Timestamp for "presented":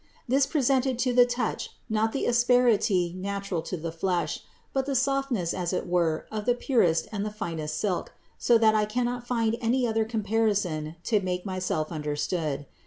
0.47-0.97